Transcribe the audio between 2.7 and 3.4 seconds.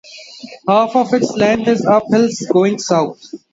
south.